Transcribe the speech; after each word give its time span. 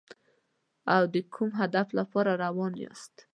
او 0.95 1.03
د 1.13 1.15
کوم 1.33 1.49
هدف 1.59 1.87
لپاره 1.99 2.31
روان 2.43 2.73
یاست. 2.83 3.13